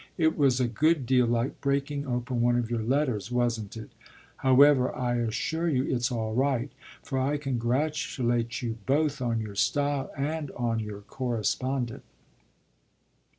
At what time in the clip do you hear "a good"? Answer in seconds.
0.59-1.05